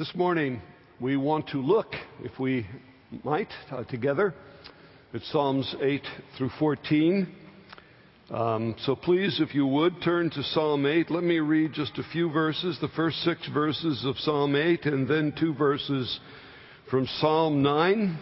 This 0.00 0.14
morning, 0.14 0.62
we 0.98 1.18
want 1.18 1.48
to 1.48 1.60
look, 1.60 1.88
if 2.22 2.38
we 2.38 2.66
might, 3.22 3.50
uh, 3.70 3.84
together 3.84 4.32
at 5.12 5.20
Psalms 5.24 5.76
8 5.78 6.00
through 6.38 6.48
14. 6.58 7.28
Um, 8.30 8.76
so 8.86 8.96
please, 8.96 9.42
if 9.42 9.54
you 9.54 9.66
would, 9.66 10.00
turn 10.02 10.30
to 10.30 10.42
Psalm 10.42 10.86
8. 10.86 11.10
Let 11.10 11.22
me 11.22 11.40
read 11.40 11.74
just 11.74 11.98
a 11.98 12.02
few 12.14 12.32
verses, 12.32 12.78
the 12.80 12.88
first 12.96 13.18
six 13.24 13.46
verses 13.52 14.02
of 14.06 14.16
Psalm 14.20 14.56
8, 14.56 14.86
and 14.86 15.06
then 15.06 15.34
two 15.38 15.52
verses 15.52 16.18
from 16.90 17.06
Psalm 17.18 17.62
9. 17.62 18.18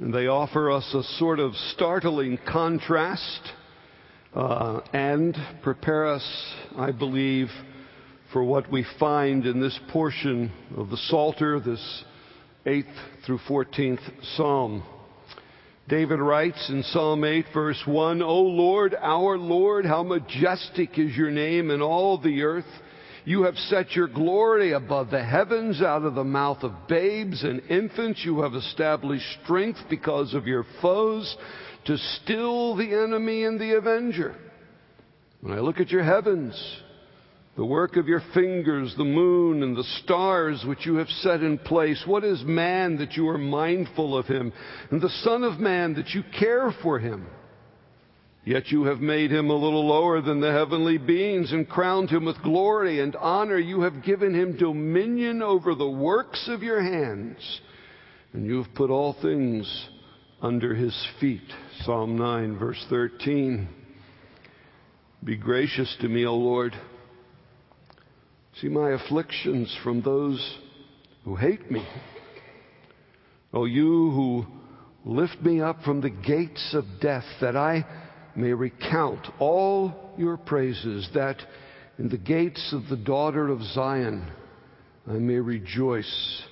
And 0.00 0.12
they 0.12 0.26
offer 0.26 0.68
us 0.72 0.92
a 0.94 1.04
sort 1.16 1.38
of 1.38 1.54
startling 1.74 2.40
contrast 2.50 3.52
uh, 4.34 4.80
and 4.92 5.36
prepare 5.62 6.08
us, 6.08 6.54
I 6.76 6.90
believe, 6.90 7.50
for 8.32 8.42
what 8.42 8.70
we 8.70 8.86
find 8.98 9.46
in 9.46 9.60
this 9.60 9.78
portion 9.90 10.50
of 10.76 10.88
the 10.88 10.96
Psalter, 11.08 11.60
this 11.60 12.04
8th 12.64 12.84
through 13.26 13.38
14th 13.48 14.00
Psalm. 14.36 14.82
David 15.88 16.20
writes 16.20 16.70
in 16.70 16.82
Psalm 16.84 17.24
8, 17.24 17.46
verse 17.52 17.82
1 17.86 18.22
O 18.22 18.40
Lord, 18.40 18.94
our 18.94 19.36
Lord, 19.36 19.84
how 19.84 20.02
majestic 20.02 20.98
is 20.98 21.16
your 21.16 21.30
name 21.30 21.70
in 21.70 21.82
all 21.82 22.18
the 22.18 22.42
earth. 22.42 22.64
You 23.24 23.42
have 23.42 23.56
set 23.56 23.92
your 23.92 24.08
glory 24.08 24.72
above 24.72 25.10
the 25.10 25.22
heavens 25.22 25.82
out 25.82 26.02
of 26.02 26.14
the 26.14 26.24
mouth 26.24 26.62
of 26.62 26.88
babes 26.88 27.44
and 27.44 27.60
infants. 27.68 28.24
You 28.24 28.42
have 28.42 28.54
established 28.54 29.26
strength 29.44 29.78
because 29.90 30.34
of 30.34 30.46
your 30.46 30.64
foes 30.80 31.36
to 31.86 31.96
still 32.22 32.76
the 32.76 32.94
enemy 32.94 33.44
and 33.44 33.60
the 33.60 33.76
avenger. 33.76 34.36
When 35.40 35.52
I 35.52 35.60
look 35.60 35.80
at 35.80 35.90
your 35.90 36.04
heavens, 36.04 36.54
the 37.56 37.64
work 37.64 37.96
of 37.96 38.08
your 38.08 38.22
fingers, 38.32 38.94
the 38.96 39.04
moon 39.04 39.62
and 39.62 39.76
the 39.76 39.84
stars 40.02 40.64
which 40.66 40.86
you 40.86 40.96
have 40.96 41.08
set 41.08 41.42
in 41.42 41.58
place. 41.58 42.02
What 42.06 42.24
is 42.24 42.42
man 42.44 42.96
that 42.98 43.12
you 43.12 43.28
are 43.28 43.38
mindful 43.38 44.16
of 44.16 44.26
him, 44.26 44.52
and 44.90 45.02
the 45.02 45.10
Son 45.22 45.44
of 45.44 45.60
Man 45.60 45.94
that 45.94 46.10
you 46.10 46.22
care 46.38 46.72
for 46.82 46.98
him? 46.98 47.26
Yet 48.44 48.68
you 48.68 48.84
have 48.84 49.00
made 49.00 49.30
him 49.30 49.50
a 49.50 49.54
little 49.54 49.86
lower 49.86 50.20
than 50.20 50.40
the 50.40 50.50
heavenly 50.50 50.98
beings 50.98 51.52
and 51.52 51.68
crowned 51.68 52.10
him 52.10 52.24
with 52.24 52.42
glory 52.42 53.00
and 53.00 53.14
honor. 53.16 53.58
You 53.58 53.82
have 53.82 54.02
given 54.02 54.34
him 54.34 54.56
dominion 54.56 55.42
over 55.42 55.74
the 55.74 55.88
works 55.88 56.48
of 56.48 56.62
your 56.62 56.82
hands, 56.82 57.60
and 58.32 58.46
you 58.46 58.62
have 58.62 58.74
put 58.74 58.90
all 58.90 59.14
things 59.20 59.88
under 60.40 60.74
his 60.74 60.96
feet. 61.20 61.52
Psalm 61.84 62.16
9, 62.16 62.58
verse 62.58 62.84
13. 62.88 63.68
Be 65.22 65.36
gracious 65.36 65.94
to 66.00 66.08
me, 66.08 66.24
O 66.26 66.34
Lord 66.34 66.74
See 68.60 68.68
my 68.68 68.90
afflictions 68.90 69.76
from 69.82 70.02
those 70.02 70.58
who 71.24 71.36
hate 71.36 71.70
me. 71.70 71.86
O 73.54 73.64
you 73.64 74.10
who 74.10 74.46
lift 75.04 75.40
me 75.42 75.60
up 75.60 75.82
from 75.82 76.00
the 76.00 76.10
gates 76.10 76.74
of 76.74 76.84
death, 77.00 77.24
that 77.40 77.56
I 77.56 77.84
may 78.36 78.52
recount 78.52 79.26
all 79.38 80.12
your 80.16 80.36
praises, 80.36 81.08
that 81.14 81.38
in 81.98 82.08
the 82.08 82.18
gates 82.18 82.72
of 82.72 82.88
the 82.88 82.96
daughter 82.96 83.48
of 83.48 83.62
Zion 83.62 84.30
I 85.06 85.12
may 85.14 85.38
rejoice 85.38 86.42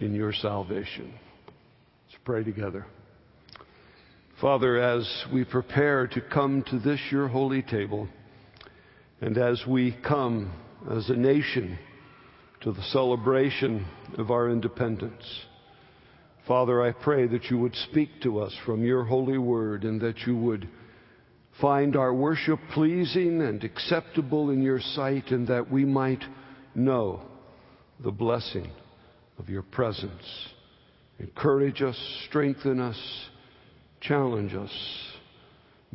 in 0.00 0.14
your 0.14 0.32
salvation. 0.32 1.12
Let's 2.06 2.22
pray 2.24 2.44
together. 2.44 2.86
Father, 4.40 4.78
as 4.78 5.24
we 5.32 5.44
prepare 5.44 6.06
to 6.08 6.20
come 6.20 6.64
to 6.70 6.78
this 6.78 7.00
your 7.10 7.28
holy 7.28 7.62
table, 7.62 8.08
and 9.20 9.38
as 9.38 9.62
we 9.68 9.96
come 10.06 10.52
as 10.90 11.08
a 11.10 11.16
nation 11.16 11.78
to 12.62 12.72
the 12.72 12.82
celebration 12.82 13.86
of 14.18 14.30
our 14.30 14.50
independence. 14.50 15.24
Father, 16.46 16.82
I 16.82 16.92
pray 16.92 17.26
that 17.28 17.44
you 17.44 17.58
would 17.58 17.74
speak 17.90 18.08
to 18.22 18.40
us 18.40 18.54
from 18.66 18.84
your 18.84 19.04
holy 19.04 19.38
word 19.38 19.84
and 19.84 20.00
that 20.00 20.20
you 20.26 20.36
would 20.36 20.68
find 21.60 21.96
our 21.96 22.12
worship 22.12 22.58
pleasing 22.72 23.42
and 23.42 23.62
acceptable 23.62 24.50
in 24.50 24.62
your 24.62 24.80
sight 24.80 25.30
and 25.30 25.46
that 25.48 25.70
we 25.70 25.84
might 25.84 26.22
know 26.74 27.22
the 28.02 28.10
blessing 28.10 28.70
of 29.38 29.48
your 29.48 29.62
presence. 29.62 30.48
Encourage 31.18 31.82
us, 31.82 31.96
strengthen 32.28 32.80
us, 32.80 32.98
challenge 34.00 34.54
us, 34.54 34.72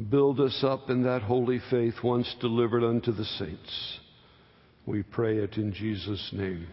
build 0.09 0.39
us 0.39 0.63
up 0.63 0.89
in 0.89 1.03
that 1.03 1.23
holy 1.23 1.59
faith 1.69 1.95
once 2.03 2.33
delivered 2.39 2.83
unto 2.83 3.11
the 3.11 3.25
saints. 3.25 3.99
We 4.87 5.03
pray 5.03 5.39
it 5.39 5.57
in 5.57 5.73
Jesus' 5.73 6.29
name. 6.31 6.65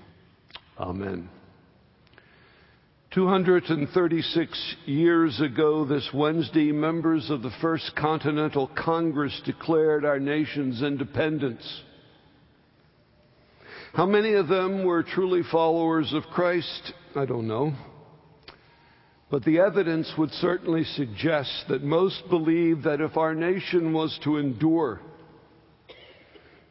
Amen. 0.79 1.29
236 3.13 4.77
years 4.87 5.41
ago 5.41 5.85
this 5.85 6.09
Wednesday, 6.15 6.71
members 6.71 7.29
of 7.29 7.43
the 7.43 7.51
First 7.61 7.91
Continental 7.97 8.71
Congress 8.77 9.43
declared 9.45 10.05
our 10.05 10.21
nation's 10.21 10.81
independence. 10.81 11.83
How 13.95 14.07
many 14.07 14.35
of 14.35 14.47
them 14.47 14.85
were 14.85 15.03
truly 15.03 15.43
followers 15.51 16.13
of 16.13 16.23
Christ? 16.33 16.93
I 17.17 17.25
don't 17.25 17.49
know. 17.49 17.73
But 19.29 19.45
the 19.45 19.59
evidence 19.59 20.13
would 20.17 20.31
certainly 20.31 20.85
suggest 20.85 21.65
that 21.69 21.83
most 21.83 22.23
believed 22.31 22.85
that 22.85 23.01
if 23.01 23.17
our 23.17 23.35
nation 23.35 23.93
was 23.93 24.17
to 24.23 24.37
endure, 24.37 25.01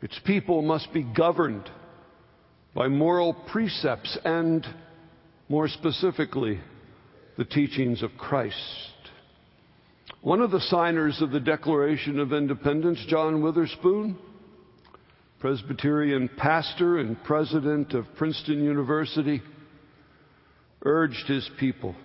its 0.04 0.20
people 0.26 0.62
must 0.62 0.92
be 0.92 1.02
governed 1.02 1.70
by 2.76 2.90
moral 2.90 3.34
precepts 3.34 4.18
and, 4.26 4.68
more 5.48 5.70
specifically, 5.70 6.60
the 7.38 7.46
teachings 7.46 8.04
of 8.04 8.12
Christ. 8.18 8.58
One 10.20 10.42
of 10.42 10.52
the 10.52 10.60
signers 10.60 11.22
of 11.22 11.32
the 11.32 11.40
Declaration 11.40 12.20
of 12.20 12.34
Independence, 12.34 13.02
John 13.08 13.42
Witherspoon, 13.42 14.18
Presbyterian 15.40 16.30
pastor 16.38 16.98
and 16.98 17.24
president 17.24 17.94
of 17.94 18.06
Princeton 18.18 18.62
University, 18.62 19.42
urged 20.84 21.28
his 21.28 21.50
people 21.58 21.96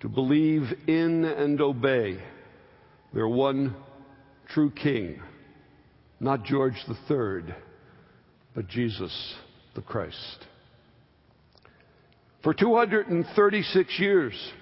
to 0.00 0.08
believe 0.08 0.72
in 0.86 1.24
and 1.24 1.60
obey 1.60 2.22
their 3.12 3.28
one 3.28 3.74
true 4.50 4.70
king, 4.70 5.20
not 6.20 6.44
George 6.44 6.74
III, 6.88 7.54
but 8.54 8.68
Jesus 8.68 9.34
the 9.74 9.82
Christ. 9.82 10.46
For 12.42 12.54
236 12.54 14.00
years, 14.00 14.52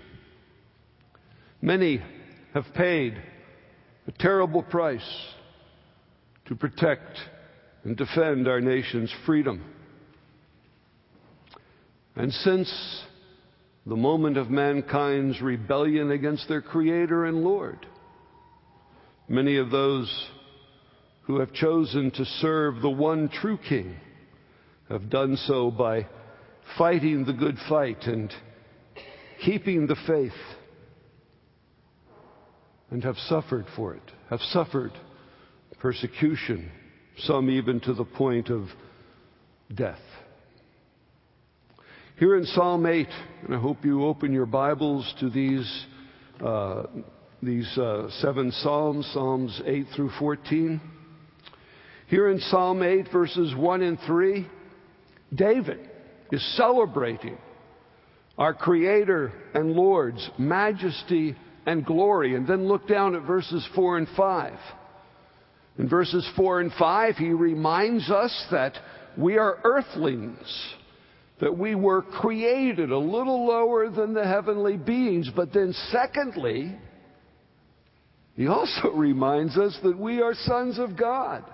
many 1.62 2.02
have 2.54 2.64
paid 2.74 3.14
a 4.06 4.12
terrible 4.12 4.62
price 4.62 5.08
to 6.46 6.54
protect 6.54 7.18
and 7.84 7.96
defend 7.96 8.48
our 8.48 8.60
nation's 8.60 9.12
freedom. 9.24 9.62
And 12.14 12.32
since 12.32 13.02
the 13.84 13.96
moment 13.96 14.36
of 14.36 14.50
mankind's 14.50 15.40
rebellion 15.40 16.10
against 16.10 16.48
their 16.48 16.62
Creator 16.62 17.26
and 17.26 17.44
Lord, 17.44 17.86
many 19.28 19.58
of 19.58 19.70
those 19.70 20.28
who 21.26 21.40
have 21.40 21.52
chosen 21.52 22.10
to 22.12 22.24
serve 22.24 22.80
the 22.80 22.90
one 22.90 23.28
true 23.28 23.58
King 23.68 23.96
have 24.88 25.10
done 25.10 25.36
so 25.36 25.70
by 25.70 26.06
fighting 26.78 27.24
the 27.24 27.32
good 27.32 27.56
fight 27.68 28.02
and 28.04 28.32
keeping 29.44 29.86
the 29.86 29.96
faith 30.06 30.32
and 32.90 33.02
have 33.02 33.16
suffered 33.28 33.66
for 33.74 33.94
it, 33.94 34.12
have 34.30 34.40
suffered 34.40 34.92
persecution, 35.80 36.70
some 37.18 37.50
even 37.50 37.80
to 37.80 37.94
the 37.94 38.04
point 38.04 38.48
of 38.48 38.68
death. 39.74 39.98
Here 42.18 42.36
in 42.36 42.46
Psalm 42.46 42.86
8, 42.86 43.08
and 43.44 43.54
I 43.54 43.58
hope 43.58 43.84
you 43.84 44.04
open 44.04 44.32
your 44.32 44.46
Bibles 44.46 45.12
to 45.20 45.28
these, 45.28 45.86
uh, 46.42 46.84
these 47.42 47.76
uh, 47.76 48.08
seven 48.20 48.52
Psalms, 48.52 49.06
Psalms 49.12 49.60
8 49.66 49.86
through 49.94 50.10
14. 50.18 50.80
Here 52.08 52.30
in 52.30 52.38
Psalm 52.38 52.84
8, 52.84 53.08
verses 53.12 53.52
1 53.56 53.82
and 53.82 53.98
3, 54.06 54.46
David 55.34 55.90
is 56.30 56.56
celebrating 56.56 57.36
our 58.38 58.54
Creator 58.54 59.32
and 59.54 59.72
Lord's 59.72 60.30
majesty 60.38 61.34
and 61.66 61.84
glory. 61.84 62.36
And 62.36 62.46
then 62.46 62.68
look 62.68 62.86
down 62.86 63.16
at 63.16 63.22
verses 63.22 63.66
4 63.74 63.98
and 63.98 64.08
5. 64.16 64.52
In 65.78 65.88
verses 65.88 66.28
4 66.36 66.60
and 66.60 66.72
5, 66.78 67.16
he 67.16 67.30
reminds 67.30 68.08
us 68.08 68.46
that 68.52 68.74
we 69.18 69.36
are 69.36 69.58
earthlings, 69.64 70.76
that 71.40 71.58
we 71.58 71.74
were 71.74 72.02
created 72.02 72.92
a 72.92 72.98
little 72.98 73.48
lower 73.48 73.90
than 73.90 74.14
the 74.14 74.24
heavenly 74.24 74.76
beings. 74.76 75.28
But 75.34 75.52
then, 75.52 75.74
secondly, 75.90 76.78
he 78.36 78.46
also 78.46 78.90
reminds 78.94 79.58
us 79.58 79.76
that 79.82 79.98
we 79.98 80.22
are 80.22 80.34
sons 80.34 80.78
of 80.78 80.96
God 80.96 81.44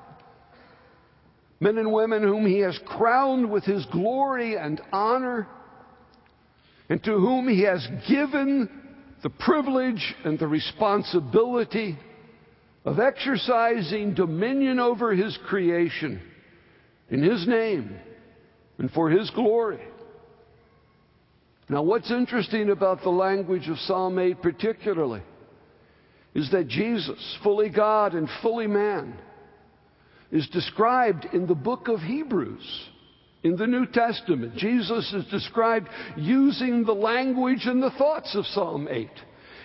men 1.62 1.78
and 1.78 1.92
women 1.92 2.24
whom 2.24 2.44
he 2.44 2.58
has 2.58 2.76
crowned 2.84 3.48
with 3.48 3.62
his 3.62 3.86
glory 3.92 4.56
and 4.56 4.80
honor, 4.92 5.46
and 6.88 7.02
to 7.04 7.12
whom 7.12 7.46
he 7.48 7.62
has 7.62 7.86
given 8.08 8.68
the 9.22 9.30
privilege 9.30 10.12
and 10.24 10.40
the 10.40 10.48
responsibility 10.48 11.96
of 12.84 12.98
exercising 12.98 14.12
dominion 14.12 14.80
over 14.80 15.14
his 15.14 15.38
creation 15.46 16.20
in 17.10 17.22
his 17.22 17.46
name 17.46 17.94
and 18.78 18.90
for 18.90 19.08
his 19.08 19.30
glory. 19.30 19.80
Now, 21.68 21.84
what's 21.84 22.10
interesting 22.10 22.70
about 22.70 23.04
the 23.04 23.10
language 23.10 23.68
of 23.68 23.78
Psalm 23.78 24.18
8 24.18 24.42
particularly 24.42 25.22
is 26.34 26.50
that 26.50 26.66
Jesus, 26.66 27.38
fully 27.44 27.68
God 27.68 28.14
and 28.14 28.28
fully 28.42 28.66
man, 28.66 29.16
is 30.32 30.49
described 30.49 31.26
in 31.32 31.46
the 31.46 31.55
book 31.55 31.87
of 31.88 32.00
Hebrews. 32.00 32.88
In 33.44 33.56
the 33.56 33.67
New 33.67 33.87
Testament, 33.87 34.56
Jesus 34.56 35.12
is 35.12 35.26
described 35.26 35.88
using 36.17 36.84
the 36.84 36.94
language 36.94 37.67
and 37.67 37.82
the 37.82 37.90
thoughts 37.90 38.34
of 38.34 38.46
Psalm 38.46 38.88
8. 38.90 39.11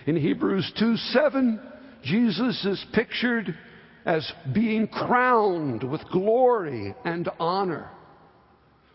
In 0.06 0.16
Hebrews 0.16 0.70
2 0.78 0.96
7, 0.96 1.60
Jesus 2.04 2.64
is 2.64 2.84
pictured 2.92 3.56
as 4.04 4.30
being 4.52 4.88
crowned 4.88 5.82
with 5.82 6.00
glory 6.10 6.94
and 7.04 7.28
honor, 7.38 7.90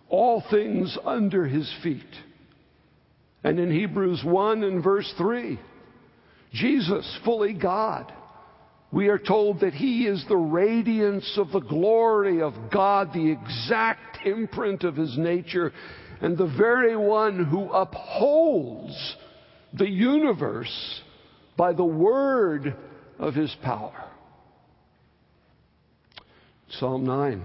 all 0.10 0.44
things 0.52 0.98
under 1.06 1.46
his 1.46 1.72
feet. 1.81 2.02
And 3.44 3.60
in 3.60 3.72
Hebrews 3.72 4.22
1 4.24 4.64
and 4.64 4.84
verse 4.84 5.12
3, 5.18 5.60
Jesus, 6.54 7.20
fully 7.25 7.54
God, 7.54 8.12
we 8.94 9.07
are 9.07 9.18
told 9.18 9.62
that 9.62 9.74
he 9.74 10.06
is 10.06 10.24
the 10.30 10.38
radiance 10.38 11.34
of 11.38 11.51
the 11.51 11.60
glory 11.60 12.44
of 12.44 12.54
God, 12.72 13.12
the 13.12 13.31
exact 13.31 14.24
imprint 14.24 14.84
of 14.84 14.95
his 14.95 15.18
nature, 15.18 15.74
and 16.22 16.38
the 16.38 16.54
very 16.57 16.95
one 16.95 17.44
who 17.44 17.72
upholds 17.72 19.16
the 19.74 19.90
universe 19.90 21.01
by 21.57 21.74
the 21.74 21.84
word 21.84 22.75
of 23.18 23.34
his 23.34 23.54
power. 23.63 24.06
Psalm 26.80 27.04
9, 27.04 27.44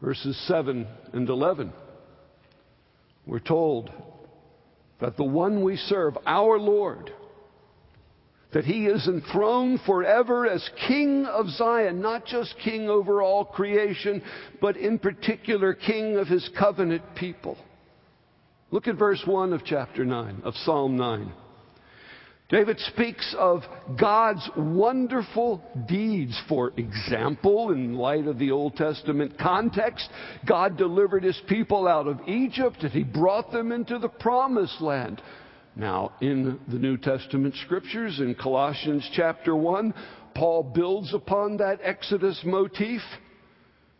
verses 0.00 0.42
7 0.48 0.86
and 1.12 1.28
11. 1.28 1.70
We're 3.26 3.40
told 3.40 3.90
that 5.02 5.18
the 5.18 5.24
one 5.24 5.62
we 5.62 5.76
serve, 5.76 6.16
our 6.24 6.58
Lord, 6.58 7.12
that 8.54 8.64
he 8.64 8.86
is 8.86 9.06
enthroned 9.08 9.80
forever 9.84 10.46
as 10.48 10.66
King 10.88 11.26
of 11.26 11.48
Zion, 11.50 12.00
not 12.00 12.24
just 12.24 12.54
King 12.62 12.88
over 12.88 13.20
all 13.20 13.44
creation, 13.44 14.22
but 14.60 14.76
in 14.76 14.98
particular 14.98 15.74
King 15.74 16.16
of 16.16 16.28
his 16.28 16.48
covenant 16.56 17.02
people. 17.16 17.58
Look 18.70 18.86
at 18.88 18.96
verse 18.96 19.22
1 19.26 19.52
of 19.52 19.64
chapter 19.64 20.04
9, 20.04 20.42
of 20.44 20.54
Psalm 20.54 20.96
9. 20.96 21.32
David 22.48 22.78
speaks 22.78 23.34
of 23.38 23.62
God's 23.98 24.48
wonderful 24.56 25.60
deeds. 25.88 26.40
For 26.48 26.72
example, 26.76 27.72
in 27.72 27.94
light 27.94 28.26
of 28.28 28.38
the 28.38 28.52
Old 28.52 28.76
Testament 28.76 29.36
context, 29.38 30.08
God 30.46 30.76
delivered 30.76 31.24
his 31.24 31.40
people 31.48 31.88
out 31.88 32.06
of 32.06 32.20
Egypt 32.28 32.76
and 32.82 32.92
he 32.92 33.02
brought 33.02 33.50
them 33.50 33.72
into 33.72 33.98
the 33.98 34.08
promised 34.08 34.80
land. 34.80 35.20
Now, 35.76 36.12
in 36.20 36.60
the 36.68 36.78
New 36.78 36.96
Testament 36.96 37.54
scriptures, 37.64 38.20
in 38.20 38.34
Colossians 38.36 39.08
chapter 39.14 39.56
1, 39.56 39.92
Paul 40.34 40.62
builds 40.62 41.12
upon 41.12 41.56
that 41.56 41.80
Exodus 41.82 42.40
motif 42.44 43.00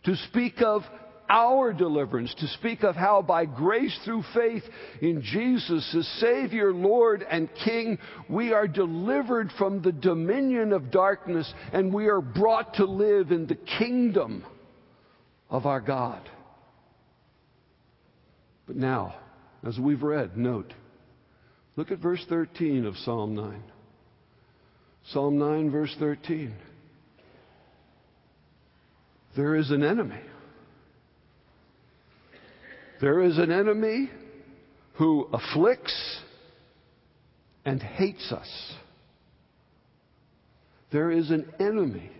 to 0.04 0.14
speak 0.28 0.62
of 0.62 0.82
our 1.28 1.72
deliverance, 1.72 2.34
to 2.38 2.46
speak 2.48 2.84
of 2.84 2.94
how 2.94 3.22
by 3.22 3.46
grace 3.46 3.98
through 4.04 4.22
faith 4.34 4.62
in 5.00 5.22
Jesus 5.22 5.94
as 5.98 6.06
Savior, 6.20 6.72
Lord, 6.72 7.24
and 7.28 7.48
King, 7.64 7.98
we 8.28 8.52
are 8.52 8.68
delivered 8.68 9.50
from 9.58 9.82
the 9.82 9.92
dominion 9.92 10.72
of 10.72 10.90
darkness 10.90 11.52
and 11.72 11.92
we 11.92 12.06
are 12.06 12.20
brought 12.20 12.74
to 12.74 12.84
live 12.84 13.32
in 13.32 13.46
the 13.46 13.58
kingdom 13.78 14.44
of 15.48 15.66
our 15.66 15.80
God. 15.80 16.28
But 18.66 18.76
now, 18.76 19.14
as 19.66 19.78
we've 19.78 20.02
read, 20.02 20.36
note, 20.36 20.72
Look 21.76 21.90
at 21.90 21.98
verse 21.98 22.24
13 22.28 22.86
of 22.86 22.96
Psalm 22.98 23.34
9. 23.34 23.62
Psalm 25.06 25.38
9, 25.38 25.70
verse 25.70 25.94
13. 25.98 26.54
There 29.36 29.56
is 29.56 29.70
an 29.70 29.82
enemy. 29.82 30.20
There 33.00 33.20
is 33.22 33.38
an 33.38 33.50
enemy 33.50 34.08
who 34.94 35.28
afflicts 35.32 36.20
and 37.64 37.82
hates 37.82 38.30
us. 38.30 38.74
There 40.92 41.10
is 41.10 41.30
an 41.30 41.52
enemy 41.58 42.10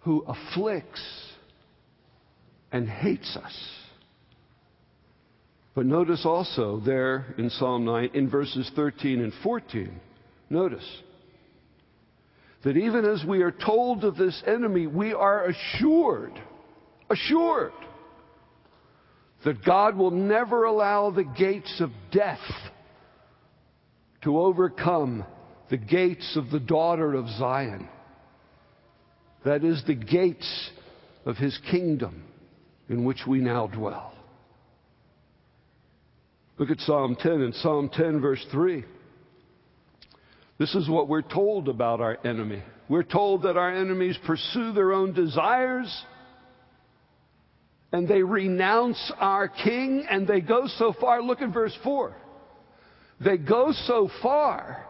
who 0.00 0.24
afflicts 0.26 1.02
and 2.72 2.88
hates 2.88 3.36
us. 3.36 3.54
But 5.74 5.86
notice 5.86 6.24
also 6.24 6.80
there 6.80 7.34
in 7.36 7.50
Psalm 7.50 7.84
9, 7.84 8.10
in 8.14 8.30
verses 8.30 8.70
13 8.76 9.20
and 9.20 9.32
14, 9.42 10.00
notice 10.48 11.02
that 12.62 12.76
even 12.76 13.04
as 13.04 13.24
we 13.24 13.42
are 13.42 13.50
told 13.50 14.04
of 14.04 14.16
this 14.16 14.40
enemy, 14.46 14.86
we 14.86 15.12
are 15.12 15.46
assured, 15.46 16.40
assured, 17.10 17.72
that 19.44 19.64
God 19.64 19.96
will 19.96 20.12
never 20.12 20.64
allow 20.64 21.10
the 21.10 21.24
gates 21.24 21.80
of 21.80 21.90
death 22.10 22.38
to 24.22 24.38
overcome 24.38 25.24
the 25.70 25.76
gates 25.76 26.36
of 26.36 26.50
the 26.50 26.60
daughter 26.60 27.14
of 27.14 27.28
Zion. 27.38 27.88
That 29.44 29.64
is, 29.64 29.82
the 29.86 29.94
gates 29.94 30.70
of 31.26 31.36
his 31.36 31.58
kingdom 31.70 32.22
in 32.88 33.04
which 33.04 33.26
we 33.26 33.40
now 33.40 33.66
dwell. 33.66 34.13
Look 36.58 36.70
at 36.70 36.80
Psalm 36.80 37.16
10 37.18 37.32
and 37.32 37.54
Psalm 37.56 37.90
10, 37.92 38.20
verse 38.20 38.44
3. 38.52 38.84
This 40.58 40.74
is 40.74 40.88
what 40.88 41.08
we're 41.08 41.22
told 41.22 41.68
about 41.68 42.00
our 42.00 42.16
enemy. 42.24 42.62
We're 42.88 43.02
told 43.02 43.42
that 43.42 43.56
our 43.56 43.74
enemies 43.74 44.16
pursue 44.24 44.72
their 44.72 44.92
own 44.92 45.12
desires 45.12 46.04
and 47.92 48.06
they 48.06 48.22
renounce 48.22 49.12
our 49.18 49.48
king 49.48 50.06
and 50.08 50.28
they 50.28 50.40
go 50.40 50.66
so 50.78 50.94
far. 51.00 51.22
Look 51.22 51.42
at 51.42 51.52
verse 51.52 51.76
4. 51.82 52.14
They 53.24 53.36
go 53.36 53.72
so 53.86 54.08
far 54.22 54.86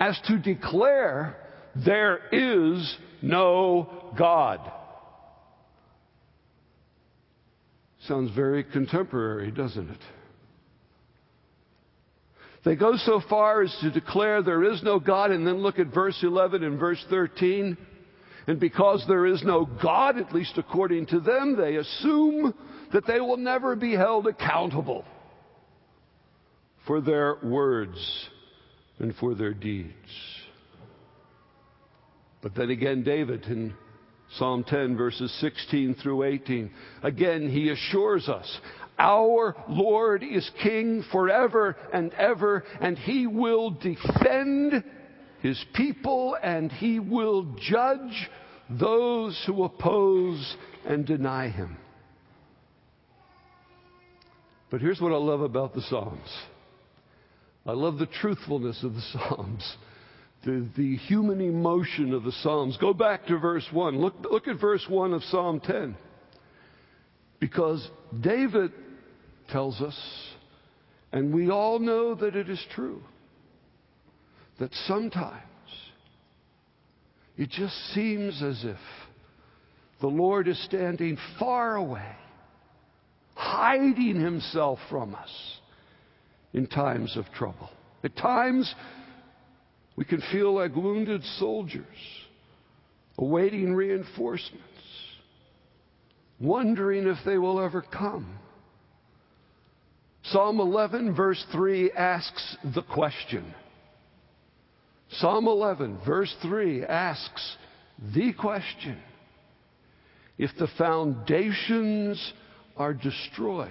as 0.00 0.18
to 0.26 0.38
declare 0.38 1.36
there 1.76 2.20
is 2.32 2.96
no 3.22 4.12
God. 4.18 4.60
Sounds 8.08 8.34
very 8.34 8.64
contemporary, 8.64 9.50
doesn't 9.50 9.90
it? 9.90 10.00
They 12.64 12.76
go 12.76 12.96
so 12.96 13.22
far 13.28 13.62
as 13.62 13.74
to 13.80 13.90
declare 13.90 14.42
there 14.42 14.64
is 14.64 14.82
no 14.82 15.00
God, 15.00 15.30
and 15.30 15.46
then 15.46 15.58
look 15.58 15.78
at 15.78 15.94
verse 15.94 16.18
11 16.22 16.62
and 16.62 16.78
verse 16.78 17.02
13. 17.08 17.76
And 18.46 18.60
because 18.60 19.04
there 19.08 19.26
is 19.26 19.42
no 19.44 19.64
God, 19.64 20.18
at 20.18 20.34
least 20.34 20.58
according 20.58 21.06
to 21.06 21.20
them, 21.20 21.56
they 21.56 21.76
assume 21.76 22.54
that 22.92 23.06
they 23.06 23.20
will 23.20 23.36
never 23.36 23.76
be 23.76 23.92
held 23.94 24.26
accountable 24.26 25.04
for 26.86 27.00
their 27.00 27.36
words 27.42 28.28
and 28.98 29.14
for 29.16 29.34
their 29.34 29.54
deeds. 29.54 29.94
But 32.42 32.54
then 32.54 32.70
again, 32.70 33.02
David 33.02 33.44
in 33.44 33.74
Psalm 34.36 34.64
10, 34.64 34.96
verses 34.96 35.32
16 35.40 35.96
through 36.02 36.24
18, 36.24 36.70
again, 37.02 37.50
he 37.50 37.70
assures 37.70 38.28
us 38.28 38.60
our 39.00 39.56
Lord 39.66 40.22
is 40.22 40.48
King 40.62 41.02
forever 41.10 41.74
and 41.92 42.12
ever, 42.14 42.64
and 42.80 42.98
He 42.98 43.26
will 43.26 43.70
defend 43.70 44.84
His 45.40 45.62
people 45.74 46.36
and 46.42 46.70
He 46.70 47.00
will 47.00 47.56
judge 47.58 48.30
those 48.68 49.42
who 49.46 49.64
oppose 49.64 50.56
and 50.86 51.06
deny 51.06 51.48
Him. 51.48 51.78
But 54.70 54.82
here's 54.82 55.00
what 55.00 55.12
I 55.12 55.16
love 55.16 55.40
about 55.40 55.74
the 55.74 55.82
Psalms 55.82 56.28
I 57.66 57.72
love 57.72 57.98
the 57.98 58.06
truthfulness 58.06 58.82
of 58.82 58.94
the 58.94 59.02
Psalms. 59.12 59.76
The, 60.44 60.66
the 60.74 60.96
human 60.96 61.42
emotion 61.42 62.14
of 62.14 62.22
the 62.22 62.32
Psalms. 62.32 62.78
Go 62.78 62.94
back 62.94 63.26
to 63.26 63.36
verse 63.36 63.66
1. 63.72 63.98
Look, 64.00 64.14
look 64.30 64.48
at 64.48 64.58
verse 64.58 64.84
1 64.88 65.12
of 65.12 65.22
Psalm 65.24 65.60
10. 65.60 65.94
Because 67.40 67.86
David 68.22 68.72
tells 69.50 69.80
us, 69.80 69.98
and 71.12 71.34
we 71.34 71.50
all 71.50 71.78
know 71.78 72.14
that 72.14 72.36
it 72.36 72.48
is 72.48 72.64
true, 72.74 73.02
that 74.58 74.72
sometimes 74.86 75.42
it 77.36 77.50
just 77.50 77.74
seems 77.94 78.42
as 78.42 78.64
if 78.64 78.78
The 80.00 80.08
Lord 80.08 80.48
is 80.48 80.62
standing 80.64 81.18
far 81.38 81.76
away, 81.76 82.16
hiding 83.34 84.18
himself 84.20 84.78
from 84.88 85.14
us 85.14 85.30
in 86.54 86.66
times 86.66 87.16
of 87.16 87.26
trouble. 87.34 87.70
At 88.02 88.16
times, 88.16 88.74
we 89.96 90.06
can 90.06 90.22
feel 90.32 90.54
like 90.54 90.74
wounded 90.74 91.22
soldiers 91.38 91.84
awaiting 93.18 93.74
reinforcements, 93.74 94.64
wondering 96.40 97.06
if 97.06 97.18
they 97.26 97.36
will 97.36 97.60
ever 97.60 97.82
come. 97.82 98.38
Psalm 100.30 100.60
11, 100.60 101.14
verse 101.14 101.44
3 101.50 101.90
asks 101.92 102.56
the 102.74 102.82
question. 102.82 103.52
Psalm 105.12 105.48
11, 105.48 105.98
verse 106.06 106.34
3 106.42 106.84
asks 106.84 107.56
the 108.14 108.32
question 108.32 108.98
if 110.38 110.50
the 110.58 110.68
foundations 110.78 112.32
are 112.76 112.94
destroyed, 112.94 113.68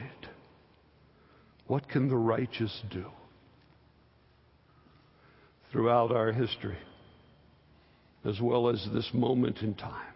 what 1.68 1.88
can 1.88 2.10
the 2.10 2.18
righteous 2.18 2.82
do? 2.92 3.06
Throughout 5.72 6.12
our 6.12 6.32
history, 6.32 6.78
as 8.26 8.40
well 8.42 8.70
as 8.70 8.86
this 8.94 9.10
moment 9.14 9.60
in 9.62 9.74
time, 9.76 10.14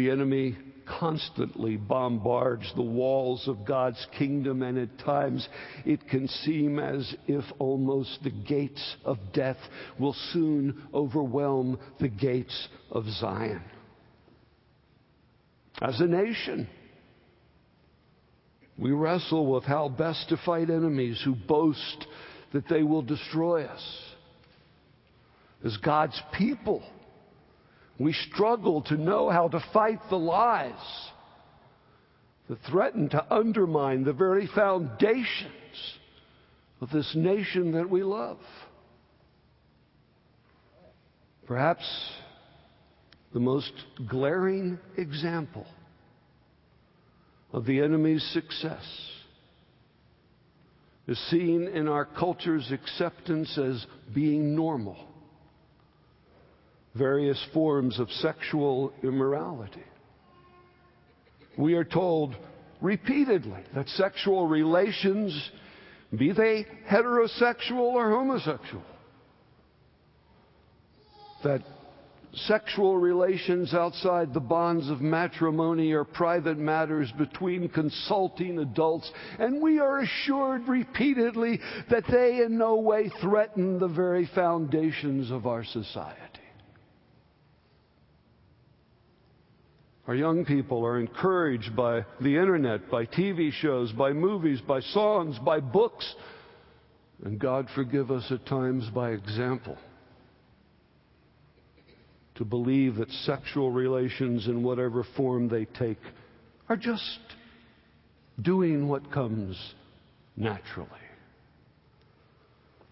the 0.00 0.10
enemy 0.10 0.56
constantly 0.98 1.76
bombards 1.76 2.72
the 2.74 2.82
walls 2.82 3.46
of 3.46 3.66
God's 3.66 4.04
kingdom, 4.18 4.62
and 4.62 4.78
at 4.78 4.98
times 5.00 5.46
it 5.84 6.08
can 6.08 6.26
seem 6.26 6.78
as 6.78 7.14
if 7.28 7.44
almost 7.58 8.18
the 8.24 8.30
gates 8.30 8.96
of 9.04 9.18
death 9.34 9.58
will 9.98 10.16
soon 10.32 10.82
overwhelm 10.94 11.78
the 12.00 12.08
gates 12.08 12.68
of 12.90 13.04
Zion. 13.10 13.62
As 15.82 16.00
a 16.00 16.06
nation, 16.06 16.66
we 18.78 18.92
wrestle 18.92 19.52
with 19.52 19.64
how 19.64 19.90
best 19.90 20.30
to 20.30 20.38
fight 20.46 20.70
enemies 20.70 21.20
who 21.22 21.34
boast 21.34 22.06
that 22.54 22.68
they 22.70 22.82
will 22.82 23.02
destroy 23.02 23.64
us. 23.64 23.98
As 25.62 25.76
God's 25.76 26.20
people, 26.38 26.82
we 28.00 28.14
struggle 28.14 28.80
to 28.80 28.96
know 28.96 29.28
how 29.28 29.46
to 29.46 29.62
fight 29.74 30.00
the 30.08 30.16
lies 30.16 30.72
that 32.48 32.56
threaten 32.66 33.10
to 33.10 33.32
undermine 33.32 34.04
the 34.04 34.12
very 34.14 34.48
foundations 34.54 35.52
of 36.80 36.88
this 36.88 37.12
nation 37.14 37.72
that 37.72 37.90
we 37.90 38.02
love. 38.02 38.38
Perhaps 41.46 41.84
the 43.34 43.38
most 43.38 43.72
glaring 44.08 44.78
example 44.96 45.66
of 47.52 47.66
the 47.66 47.82
enemy's 47.82 48.24
success 48.32 48.82
is 51.06 51.18
seen 51.28 51.68
in 51.68 51.86
our 51.86 52.06
culture's 52.06 52.72
acceptance 52.72 53.58
as 53.58 53.84
being 54.14 54.56
normal 54.56 55.09
various 56.94 57.42
forms 57.52 57.98
of 57.98 58.10
sexual 58.10 58.92
immorality. 59.02 59.84
We 61.56 61.74
are 61.74 61.84
told 61.84 62.36
repeatedly 62.80 63.62
that 63.74 63.88
sexual 63.90 64.46
relations, 64.46 65.50
be 66.16 66.32
they 66.32 66.66
heterosexual 66.88 67.92
or 67.94 68.10
homosexual, 68.10 68.82
that 71.44 71.62
sexual 72.32 72.96
relations 72.96 73.74
outside 73.74 74.32
the 74.32 74.40
bonds 74.40 74.88
of 74.88 75.00
matrimony 75.00 75.92
are 75.92 76.04
private 76.04 76.58
matters 76.58 77.10
between 77.18 77.68
consulting 77.68 78.58
adults, 78.58 79.10
and 79.38 79.60
we 79.60 79.78
are 79.80 80.00
assured 80.00 80.66
repeatedly 80.68 81.60
that 81.90 82.04
they 82.08 82.42
in 82.44 82.56
no 82.56 82.76
way 82.76 83.10
threaten 83.20 83.78
the 83.78 83.88
very 83.88 84.28
foundations 84.34 85.30
of 85.30 85.46
our 85.46 85.64
society. 85.64 86.29
Our 90.10 90.16
young 90.16 90.44
people 90.44 90.84
are 90.84 90.98
encouraged 90.98 91.76
by 91.76 92.04
the 92.20 92.36
internet, 92.36 92.90
by 92.90 93.06
TV 93.06 93.52
shows, 93.52 93.92
by 93.92 94.12
movies, 94.12 94.60
by 94.60 94.80
songs, 94.80 95.38
by 95.38 95.60
books, 95.60 96.16
and 97.22 97.38
God 97.38 97.68
forgive 97.76 98.10
us 98.10 98.26
at 98.32 98.44
times 98.44 98.90
by 98.92 99.12
example, 99.12 99.78
to 102.34 102.44
believe 102.44 102.96
that 102.96 103.08
sexual 103.24 103.70
relations, 103.70 104.48
in 104.48 104.64
whatever 104.64 105.06
form 105.16 105.48
they 105.48 105.64
take, 105.64 106.00
are 106.68 106.76
just 106.76 107.20
doing 108.42 108.88
what 108.88 109.12
comes 109.12 109.56
naturally. 110.36 110.88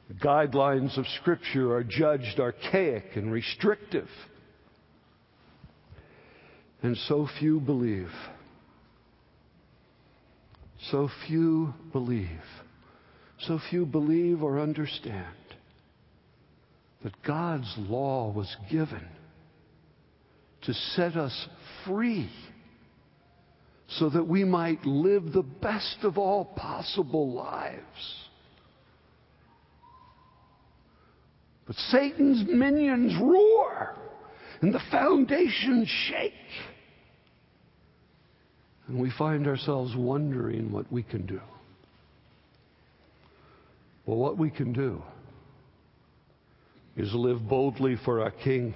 The 0.07 0.15
guidelines 0.25 0.97
of 0.97 1.05
Scripture 1.21 1.75
are 1.75 1.83
judged 1.83 2.39
archaic 2.39 3.17
and 3.17 3.33
restrictive 3.33 4.09
and 6.83 6.97
so 6.97 7.29
few 7.39 7.61
believe. 7.61 8.11
So 10.91 11.09
few 11.27 11.75
believe. 11.93 12.29
So 13.41 13.59
few 13.71 13.85
believe 13.85 14.43
or 14.43 14.61
understand 14.61 15.27
that 17.03 17.13
God's 17.23 17.73
law 17.79 18.33
was 18.33 18.55
given 18.71 19.07
to 20.63 20.75
set 20.75 21.17
us 21.17 21.49
free 21.87 22.31
so 23.89 24.11
that 24.11 24.27
we 24.27 24.45
might 24.45 24.85
live 24.85 25.33
the 25.33 25.43
best 25.43 25.99
of 26.03 26.19
all 26.19 26.45
possible 26.45 27.33
lives. 27.33 28.27
But 31.67 31.77
Satan's 31.77 32.49
minions 32.49 33.15
roar 33.21 33.97
and 34.61 34.75
the 34.75 34.81
foundations 34.91 35.89
shake. 36.09 36.33
And 38.87 38.99
we 38.99 39.11
find 39.17 39.47
ourselves 39.47 39.95
wondering 39.97 40.73
what 40.73 40.91
we 40.91 41.03
can 41.03 41.27
do. 41.27 41.41
Well, 44.07 44.17
what 44.17 44.39
we 44.39 44.51
can 44.51 44.73
do 44.73 45.03
is 46.97 47.13
live 47.13 47.47
boldly 47.47 47.97
for 48.05 48.23
our 48.23 48.31
King, 48.31 48.75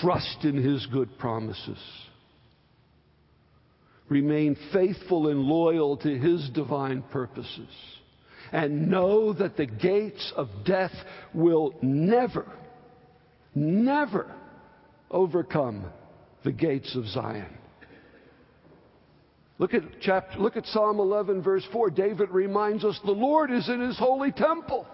trust 0.00 0.44
in 0.44 0.62
His 0.62 0.86
good 0.92 1.18
promises, 1.18 1.78
remain 4.10 4.56
faithful 4.72 5.28
and 5.28 5.40
loyal 5.40 5.96
to 5.96 6.18
His 6.18 6.50
divine 6.50 7.02
purposes, 7.10 7.70
and 8.52 8.90
know 8.90 9.32
that 9.32 9.56
the 9.56 9.66
gates 9.66 10.32
of 10.36 10.48
death 10.66 10.94
will 11.32 11.74
never 11.80 12.46
never 13.54 14.34
overcome 15.10 15.84
the 16.44 16.52
gates 16.52 16.94
of 16.96 17.06
Zion. 17.06 17.58
Look 19.58 19.74
at, 19.74 19.82
chapter, 20.00 20.38
look 20.38 20.56
at 20.56 20.66
Psalm 20.66 21.00
11, 21.00 21.42
verse 21.42 21.66
4. 21.72 21.90
David 21.90 22.30
reminds 22.30 22.84
us 22.84 22.98
the 23.04 23.10
Lord 23.10 23.50
is 23.50 23.68
in 23.68 23.80
his 23.80 23.98
holy 23.98 24.30
temple. 24.30 24.86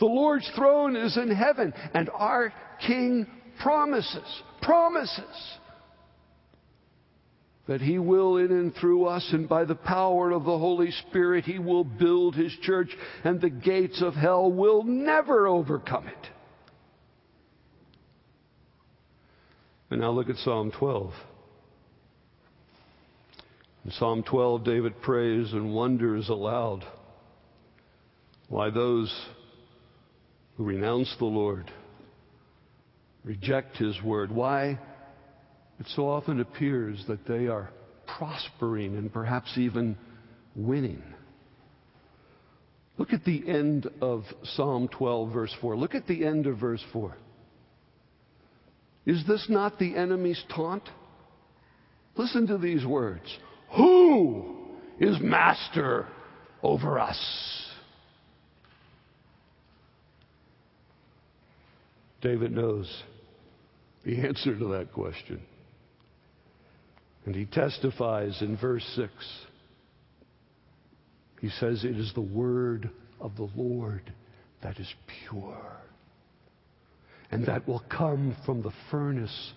The 0.00 0.06
Lord's 0.06 0.48
throne 0.56 0.96
is 0.96 1.16
in 1.16 1.30
heaven, 1.30 1.72
and 1.94 2.10
our 2.14 2.52
King 2.86 3.26
promises, 3.60 4.42
promises 4.62 5.58
that 7.66 7.80
He 7.80 7.98
will 7.98 8.38
in 8.38 8.50
and 8.50 8.74
through 8.74 9.06
us, 9.06 9.28
and 9.32 9.48
by 9.48 9.64
the 9.64 9.74
power 9.74 10.30
of 10.30 10.44
the 10.44 10.58
Holy 10.58 10.90
Spirit, 11.08 11.44
He 11.44 11.58
will 11.58 11.84
build 11.84 12.34
His 12.34 12.52
church, 12.62 12.88
and 13.24 13.40
the 13.40 13.50
gates 13.50 14.02
of 14.02 14.14
hell 14.14 14.50
will 14.50 14.82
never 14.84 15.46
overcome 15.46 16.06
it. 16.06 16.30
And 19.90 20.00
now 20.00 20.10
look 20.10 20.28
at 20.28 20.36
Psalm 20.36 20.70
12. 20.78 21.12
In 23.84 23.90
Psalm 23.92 24.22
12, 24.22 24.64
David 24.64 25.00
prays 25.00 25.52
and 25.52 25.74
wonders 25.74 26.28
aloud 26.28 26.84
why 28.48 28.70
those 28.70 29.14
who 30.56 30.64
renounce 30.64 31.14
the 31.18 31.24
Lord 31.24 31.70
reject 33.24 33.76
his 33.76 34.00
word, 34.02 34.30
why 34.30 34.78
it 35.78 35.86
so 35.94 36.08
often 36.08 36.40
appears 36.40 37.04
that 37.08 37.26
they 37.26 37.46
are 37.46 37.70
prospering 38.18 38.96
and 38.96 39.12
perhaps 39.12 39.56
even 39.56 39.96
winning. 40.56 41.02
Look 42.96 43.12
at 43.12 43.24
the 43.24 43.48
end 43.48 43.88
of 44.00 44.24
Psalm 44.42 44.88
12, 44.88 45.32
verse 45.32 45.54
4. 45.60 45.76
Look 45.76 45.94
at 45.94 46.06
the 46.06 46.26
end 46.26 46.46
of 46.46 46.58
verse 46.58 46.82
4. 46.92 47.16
Is 49.08 49.24
this 49.26 49.46
not 49.48 49.78
the 49.78 49.96
enemy's 49.96 50.44
taunt? 50.54 50.86
Listen 52.14 52.46
to 52.48 52.58
these 52.58 52.84
words 52.84 53.24
Who 53.74 54.54
is 55.00 55.16
master 55.18 56.06
over 56.62 56.98
us? 56.98 57.18
David 62.20 62.52
knows 62.52 63.02
the 64.04 64.20
answer 64.20 64.58
to 64.58 64.72
that 64.72 64.92
question. 64.92 65.40
And 67.24 67.34
he 67.34 67.46
testifies 67.46 68.42
in 68.42 68.58
verse 68.58 68.84
6. 68.94 69.10
He 71.40 71.48
says, 71.48 71.84
It 71.84 71.96
is 71.96 72.12
the 72.14 72.20
word 72.20 72.90
of 73.20 73.36
the 73.36 73.48
Lord 73.56 74.12
that 74.62 74.78
is 74.78 74.92
pure, 75.28 75.78
and 77.30 77.46
that 77.46 77.66
will 77.66 77.82
come 77.90 78.36
from 78.44 78.62
the 78.62 78.72
furnace 78.90 79.52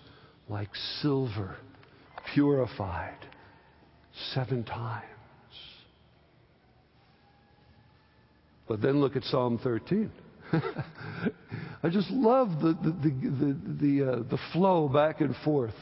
like 0.48 0.68
silver, 1.00 1.56
purified 2.34 3.16
seven 4.34 4.64
times. 4.64 5.04
But 8.68 8.80
then 8.82 9.00
look 9.00 9.16
at 9.16 9.24
Psalm 9.24 9.58
13. 9.62 10.10
I 11.82 11.88
just 11.88 12.10
love 12.10 12.60
the, 12.60 12.74
the, 12.82 12.90
the, 12.90 13.56
the, 13.80 14.12
uh, 14.12 14.16
the 14.30 14.38
flow 14.52 14.88
back 14.88 15.20
and 15.20 15.34
forth 15.44 15.74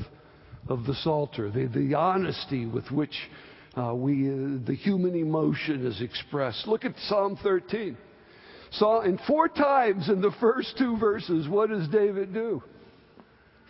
of 0.68 0.84
the 0.84 0.94
Psalter, 0.94 1.50
the, 1.50 1.66
the 1.66 1.94
honesty 1.94 2.66
with 2.66 2.90
which 2.90 3.14
uh, 3.76 3.94
we, 3.94 4.28
uh, 4.28 4.58
the 4.66 4.74
human 4.74 5.14
emotion 5.14 5.86
is 5.86 6.00
expressed. 6.00 6.66
Look 6.66 6.84
at 6.84 6.94
Psalm 7.08 7.38
13. 7.42 7.96
So, 8.72 9.00
and 9.00 9.20
four 9.26 9.48
times 9.48 10.08
in 10.08 10.20
the 10.20 10.32
first 10.40 10.78
two 10.78 10.96
verses, 10.98 11.48
what 11.48 11.70
does 11.70 11.88
David 11.88 12.32
do? 12.32 12.62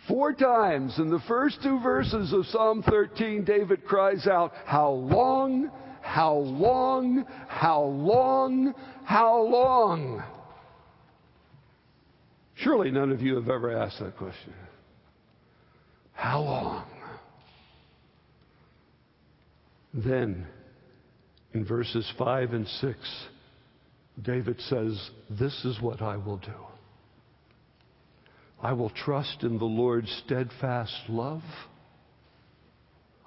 Four 0.07 0.33
times 0.33 0.97
in 0.99 1.09
the 1.09 1.21
first 1.27 1.59
two 1.63 1.79
verses 1.79 2.33
of 2.33 2.45
Psalm 2.47 2.83
13, 2.83 3.43
David 3.43 3.85
cries 3.85 4.27
out, 4.27 4.51
How 4.65 4.89
long, 4.89 5.71
how 6.01 6.33
long, 6.33 7.25
how 7.47 7.83
long, 7.83 8.73
how 9.03 9.41
long? 9.41 10.23
Surely 12.55 12.91
none 12.91 13.11
of 13.11 13.21
you 13.21 13.35
have 13.35 13.49
ever 13.49 13.75
asked 13.75 13.99
that 13.99 14.17
question. 14.17 14.53
How 16.13 16.41
long? 16.41 16.85
Then, 19.93 20.47
in 21.53 21.65
verses 21.65 22.11
5 22.17 22.53
and 22.53 22.67
6, 22.67 22.97
David 24.21 24.59
says, 24.61 25.09
This 25.29 25.65
is 25.65 25.81
what 25.81 26.01
I 26.01 26.17
will 26.17 26.37
do. 26.37 26.53
I 28.61 28.73
will 28.73 28.89
trust 28.89 29.43
in 29.43 29.57
the 29.57 29.65
Lord's 29.65 30.11
steadfast 30.25 30.95
love. 31.09 31.43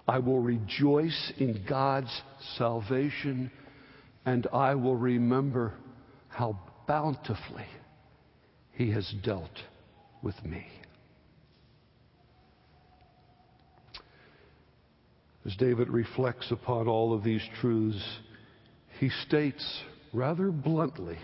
I 0.07 0.19
will 0.19 0.41
rejoice 0.41 1.33
in 1.39 1.65
God's 1.69 2.23
salvation, 2.57 3.51
and 4.27 4.47
I 4.53 4.75
will 4.75 4.97
remember 4.97 5.75
how 6.29 6.59
bountifully 6.87 7.67
He 8.73 8.91
has 8.93 9.13
dealt 9.25 9.63
with 10.23 10.37
me. 10.45 10.67
As 15.47 15.55
David 15.57 15.89
reflects 15.89 16.51
upon 16.51 16.89
all 16.89 17.13
of 17.13 17.23
these 17.23 17.43
truths, 17.61 18.03
he 18.99 19.11
states 19.27 19.83
rather 20.15 20.51
bluntly 20.51 21.19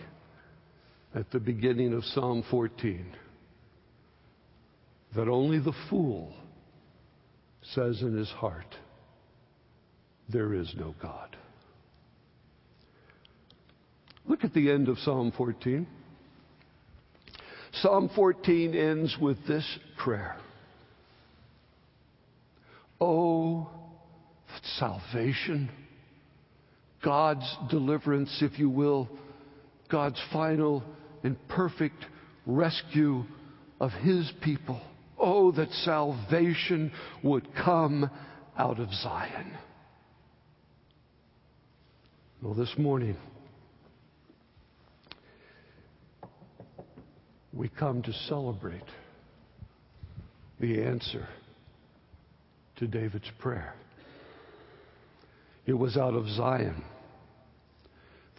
at 1.15 1.31
the 1.31 1.39
beginning 1.39 1.93
of 1.95 2.05
Psalm 2.05 2.45
14 2.51 3.07
that 5.15 5.29
only 5.29 5.59
the 5.59 5.73
fool 5.89 6.35
says 7.63 8.01
in 8.03 8.17
his 8.17 8.29
heart, 8.31 8.75
There 10.29 10.55
is 10.55 10.73
no 10.77 10.95
God. 11.01 11.37
Look 14.27 14.45
at 14.45 14.55
the 14.55 14.71
end 14.71 14.89
of 14.89 14.99
Psalm 14.99 15.33
14. 15.37 15.87
Psalm 17.75 18.11
14 18.15 18.75
ends 18.75 19.17
with 19.21 19.39
this 19.47 19.65
prayer 19.97 20.37
Oh, 23.01 23.69
salvation, 24.79 25.71
God's 27.03 27.57
deliverance, 27.71 28.39
if 28.43 28.59
you 28.59 28.69
will, 28.69 29.09
God's 29.91 30.21
final 30.33 30.85
and 31.23 31.37
perfect 31.49 32.05
rescue 32.47 33.25
of 33.81 33.91
His 33.93 34.31
people. 34.43 34.81
Oh, 35.19 35.53
that 35.53 35.71
salvation 35.71 36.93
would 37.23 37.47
come 37.55 38.11
out 38.57 38.79
of 38.79 38.93
Zion. 38.93 39.53
Well, 42.43 42.55
this 42.55 42.73
morning, 42.79 43.17
we 47.53 47.69
come 47.69 48.03
to 48.03 48.13
celebrate 48.29 48.83
the 50.59 50.83
answer 50.83 51.29
to 52.77 52.87
David's 52.87 53.31
prayer. 53.39 53.75
It 55.67 55.75
was 55.75 55.97
out 55.97 56.15
of 56.15 56.29
Zion 56.31 56.83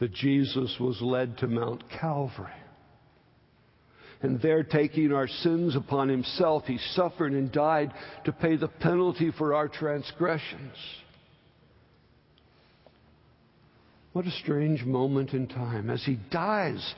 that 0.02 0.12
Jesus 0.14 0.78
was 0.80 1.00
led 1.00 1.38
to 1.38 1.48
Mount 1.48 1.84
Calvary. 1.88 2.50
And 4.24 4.42
there, 4.42 4.64
taking 4.64 5.14
our 5.14 5.28
sins 5.28 5.76
upon 5.76 6.10
himself, 6.10 6.64
he 6.66 6.80
suffered 6.96 7.34
and 7.34 7.52
died 7.52 7.94
to 8.26 8.32
pay 8.32 8.56
the 8.56 8.68
penalty 8.68 9.32
for 9.38 9.54
our 9.54 9.68
transgressions. 9.68 10.76
What 14.14 14.26
a 14.26 14.32
strange 14.32 14.84
moment 14.84 15.34
in 15.34 15.46
time. 15.46 15.92
As 15.92 16.04
he 16.04 16.18
dies, 16.32 16.96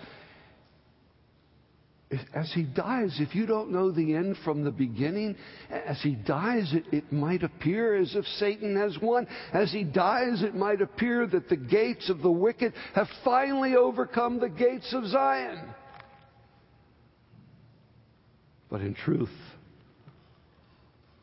as 2.33 2.51
he 2.53 2.63
dies, 2.63 3.17
if 3.19 3.35
you 3.35 3.45
don't 3.45 3.71
know 3.71 3.91
the 3.91 4.15
end 4.15 4.37
from 4.43 4.63
the 4.63 4.71
beginning, 4.71 5.35
as 5.69 6.01
he 6.01 6.15
dies, 6.15 6.73
it, 6.73 6.83
it, 6.91 7.11
might 7.11 7.43
appear 7.43 7.95
as 7.95 8.15
if 8.15 8.25
Satan 8.37 8.75
has 8.75 8.97
won. 9.01 9.27
As 9.53 9.71
he 9.71 9.83
dies, 9.83 10.41
it 10.43 10.55
might 10.55 10.81
appear 10.81 11.27
that 11.27 11.49
the 11.49 11.55
gates 11.55 12.09
of 12.09 12.21
the 12.21 12.31
wicked 12.31 12.73
have 12.95 13.07
finally 13.23 13.75
overcome 13.75 14.39
the 14.39 14.49
gates 14.49 14.93
of 14.93 15.05
Zion. 15.07 15.59
But 18.69 18.81
in 18.81 18.95
truth, 18.95 19.29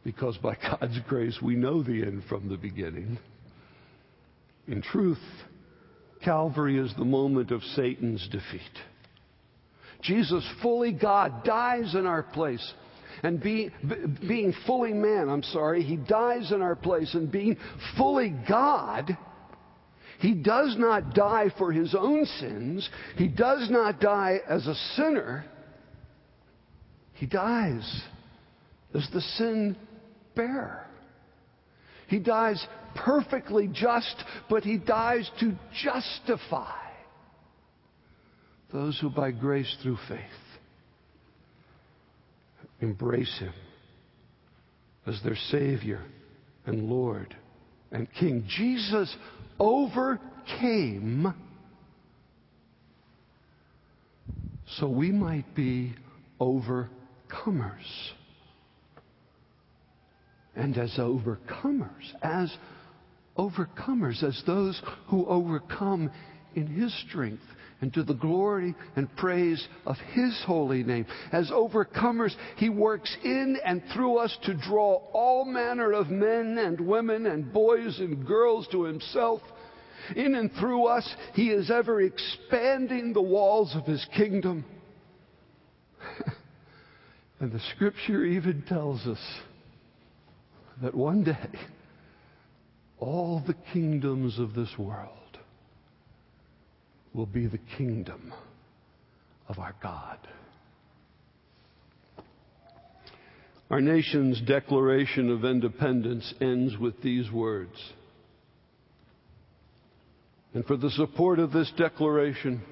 because 0.05 0.37
by 0.38 0.57
God's 0.57 0.98
grace 1.09 1.38
we 1.42 1.57
know 1.57 1.83
the 1.83 2.03
end 2.03 2.22
from 2.29 2.48
the 2.48 2.57
beginning, 2.57 3.18
in 4.66 4.83
truth, 4.83 5.18
Calvary 6.22 6.79
is 6.79 6.94
the 6.96 7.05
moment 7.05 7.50
of 7.50 7.62
Satan's 7.62 8.29
defeat. 8.29 8.89
Jesus, 10.02 10.44
fully 10.62 10.92
God, 10.92 11.44
dies 11.44 11.94
in 11.94 12.06
our 12.06 12.22
place. 12.22 12.72
And 13.22 13.42
be, 13.42 13.70
be, 13.86 14.26
being 14.26 14.54
fully 14.66 14.92
man, 14.92 15.28
I'm 15.28 15.42
sorry, 15.42 15.82
he 15.82 15.96
dies 15.96 16.52
in 16.52 16.62
our 16.62 16.76
place. 16.76 17.14
And 17.14 17.30
being 17.30 17.56
fully 17.96 18.34
God, 18.48 19.16
he 20.20 20.34
does 20.34 20.76
not 20.78 21.14
die 21.14 21.52
for 21.58 21.72
his 21.72 21.94
own 21.94 22.24
sins. 22.24 22.88
He 23.16 23.28
does 23.28 23.68
not 23.70 24.00
die 24.00 24.40
as 24.48 24.66
a 24.66 24.74
sinner. 24.96 25.44
He 27.14 27.26
dies 27.26 28.02
as 28.94 29.06
the 29.12 29.20
sin 29.20 29.76
bearer. 30.34 30.86
He 32.08 32.18
dies 32.18 32.64
perfectly 32.96 33.68
just, 33.72 34.16
but 34.48 34.64
he 34.64 34.78
dies 34.78 35.30
to 35.40 35.52
justify 35.82 36.79
those 38.72 38.98
who 39.00 39.11
by 39.11 39.30
grace 39.30 39.76
through 39.83 39.98
faith 40.09 40.20
embrace 42.80 43.38
him 43.38 43.52
as 45.06 45.20
their 45.22 45.37
Savior 45.50 46.02
and 46.66 46.88
Lord 46.88 47.35
and 47.90 48.06
King. 48.18 48.44
Jesus 48.48 49.14
overcame 49.59 51.35
so 54.78 54.88
we 54.88 55.11
might 55.11 55.54
be 55.54 55.94
overcomers. 56.40 56.90
And 60.54 60.76
as 60.78 60.92
overcomers, 60.98 62.14
as 62.22 62.54
overcomers, 63.37 64.22
as 64.22 64.42
those 64.46 64.80
who 65.09 65.26
overcome 65.26 66.11
in 66.54 66.66
His 66.66 66.94
strength 67.09 67.42
and 67.80 67.92
to 67.94 68.02
the 68.02 68.14
glory 68.14 68.74
and 68.96 69.14
praise 69.16 69.66
of 69.86 69.96
His 70.12 70.40
holy 70.46 70.82
name. 70.82 71.06
As 71.32 71.50
overcomers, 71.50 72.34
He 72.56 72.68
works 72.68 73.14
in 73.24 73.58
and 73.64 73.82
through 73.94 74.18
us 74.18 74.36
to 74.44 74.54
draw 74.54 74.96
all 75.12 75.44
manner 75.44 75.92
of 75.92 76.10
men 76.10 76.58
and 76.58 76.80
women 76.80 77.26
and 77.26 77.52
boys 77.52 77.98
and 77.98 78.26
girls 78.26 78.68
to 78.72 78.84
Himself. 78.84 79.40
In 80.14 80.34
and 80.34 80.50
through 80.58 80.86
us, 80.86 81.08
He 81.34 81.50
is 81.50 81.70
ever 81.70 82.00
expanding 82.02 83.12
the 83.12 83.22
walls 83.22 83.74
of 83.74 83.84
His 83.86 84.04
kingdom. 84.16 84.64
and 87.40 87.52
the 87.52 87.60
Scripture 87.74 88.24
even 88.24 88.62
tells 88.62 89.06
us 89.06 89.20
that 90.82 90.94
one 90.94 91.24
day, 91.24 91.58
all 92.98 93.42
the 93.46 93.56
kingdoms 93.72 94.38
of 94.38 94.54
this 94.54 94.70
world 94.78 95.19
will 97.14 97.26
be 97.26 97.46
the 97.46 97.60
kingdom 97.76 98.32
of 99.48 99.58
our 99.58 99.74
God. 99.82 100.18
Our 103.70 103.80
nation's 103.80 104.40
Declaration 104.40 105.30
of 105.30 105.44
Independence 105.44 106.34
ends 106.40 106.76
with 106.76 107.00
these 107.02 107.30
words. 107.30 107.74
And 110.54 110.64
for 110.64 110.76
the 110.76 110.90
support 110.90 111.38
of 111.38 111.52
this 111.52 111.70
declaration, 111.76 112.62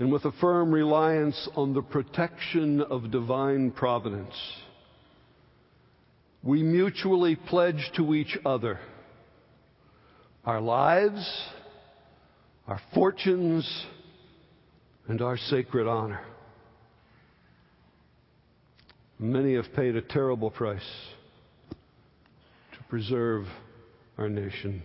and 0.00 0.12
with 0.12 0.24
a 0.24 0.32
firm 0.40 0.72
reliance 0.72 1.48
on 1.54 1.74
the 1.74 1.82
protection 1.82 2.80
of 2.80 3.12
divine 3.12 3.70
providence, 3.70 4.34
we 6.42 6.62
mutually 6.62 7.36
pledge 7.36 7.90
to 7.96 8.14
each 8.14 8.36
other 8.44 8.78
our 10.44 10.60
lives, 10.60 11.24
our 12.68 12.80
fortunes, 12.92 13.86
and 15.08 15.22
our 15.22 15.38
sacred 15.38 15.88
honor. 15.88 16.20
Many 19.18 19.54
have 19.54 19.72
paid 19.74 19.96
a 19.96 20.02
terrible 20.02 20.50
price 20.50 20.86
to 21.70 22.84
preserve 22.90 23.46
our 24.18 24.28
nation, 24.28 24.82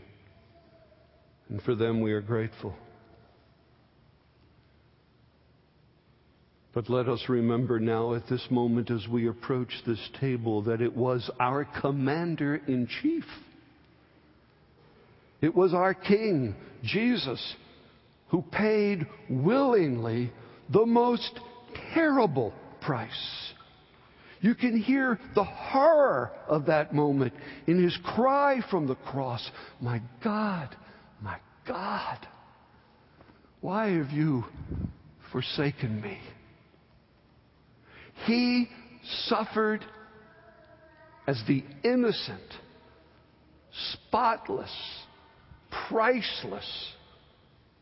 and 1.50 1.62
for 1.62 1.76
them 1.76 2.00
we 2.00 2.14
are 2.14 2.22
grateful. 2.22 2.74
But 6.74 6.90
let 6.90 7.10
us 7.10 7.26
remember 7.28 7.82
now 7.82 8.16
at 8.16 8.28
this 8.30 8.48
moment 8.50 8.92
as 8.92 9.06
we 9.10 9.28
approach 9.28 9.74
this 9.86 10.00
table 10.22 10.62
that 10.64 10.82
it 10.82 10.96
was 10.96 11.30
our 11.38 11.68
commander 11.82 12.56
in 12.66 12.88
chief. 13.02 13.26
It 15.42 15.54
was 15.54 15.74
our 15.74 15.94
King, 15.94 16.56
Jesus, 16.82 17.56
who 18.34 18.42
paid 18.42 19.06
willingly 19.30 20.34
the 20.72 20.88
most 20.88 21.40
terrible 21.94 22.52
price. 22.82 23.54
You 24.42 24.56
can 24.56 24.76
hear 24.76 25.20
the 25.36 25.44
horror 25.44 26.32
of 26.48 26.66
that 26.66 26.96
moment 26.96 27.34
in 27.68 27.82
his 27.82 27.96
cry 28.04 28.60
from 28.72 28.88
the 28.88 28.96
cross 28.96 29.52
My 29.80 30.02
God, 30.24 30.76
my 31.22 31.38
God, 31.68 32.28
why 33.62 33.92
have 33.92 34.10
you 34.10 34.46
forsaken 35.32 36.02
me? 36.02 36.18
He 38.26 38.68
suffered 39.28 39.86
as 41.28 41.40
the 41.48 41.64
innocent, 41.84 42.42
spotless, 43.94 44.76
priceless 45.88 46.94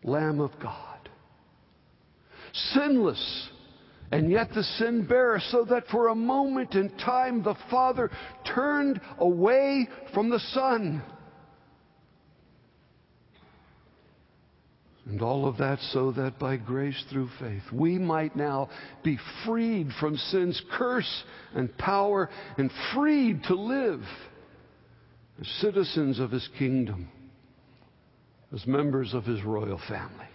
Lamb 0.04 0.40
of 0.40 0.52
God. 0.62 1.10
Sinless, 2.74 3.50
and 4.12 4.30
yet 4.30 4.54
the 4.54 4.64
sin 4.64 5.06
bearer, 5.08 5.40
so 5.52 5.64
that 5.66 5.88
for 5.88 6.10
a 6.10 6.16
moment 6.16 6.76
in 6.76 6.90
time 6.98 7.44
the 7.44 7.56
Father 7.70 8.12
turned 8.54 9.00
away 9.20 9.88
from 10.14 10.30
the 10.30 10.40
Son 10.40 11.02
And 15.12 15.22
all 15.22 15.46
of 15.46 15.58
that 15.58 15.80
so 15.92 16.12
that 16.14 16.40
by 16.40 16.58
grace 16.58 17.04
through 17.10 17.30
faith 17.40 17.64
we 17.74 17.98
might 17.98 18.36
now 18.36 18.70
be 19.04 19.20
freed 19.46 19.90
from 20.00 20.16
sin's 20.16 20.62
curse 20.72 21.24
and 21.54 21.76
power 21.78 22.30
and 22.58 22.72
freed 22.94 23.44
to 23.46 23.56
live 23.56 24.02
as 25.40 25.48
citizens 25.60 26.20
of 26.20 26.32
his 26.32 26.48
kingdom, 26.58 27.10
as 28.54 28.66
members 28.66 29.14
of 29.14 29.24
his 29.24 29.44
royal 29.44 29.80
family. 29.88 30.28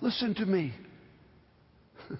Listen 0.00 0.34
to 0.34 0.46
me. 0.46 0.74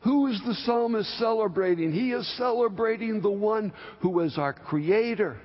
Who 0.00 0.26
is 0.28 0.40
the 0.46 0.54
psalmist 0.64 1.18
celebrating? 1.18 1.92
He 1.92 2.12
is 2.12 2.26
celebrating 2.36 3.20
the 3.20 3.30
one 3.30 3.72
who 4.00 4.20
is 4.20 4.38
our 4.38 4.52
creator, 4.52 5.36